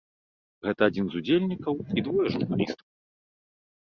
[0.67, 2.87] Гэта адзін з удзельнікаў і двое журналістаў.